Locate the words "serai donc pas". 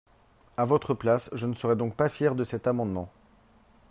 1.53-2.09